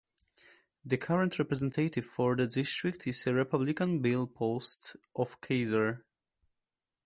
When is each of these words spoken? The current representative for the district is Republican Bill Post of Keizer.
The 0.83 0.97
current 0.97 1.37
representative 1.37 2.05
for 2.05 2.35
the 2.35 2.47
district 2.47 3.05
is 3.05 3.23
Republican 3.27 3.99
Bill 4.01 4.25
Post 4.25 4.95
of 5.15 5.39
Keizer. 5.41 6.01